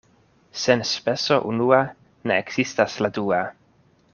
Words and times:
Sen 0.61 0.79
speso 0.91 1.37
unua 1.51 1.83
ne 2.31 2.39
ekzistas 2.45 2.99
la 3.07 3.13
dua. 3.19 3.43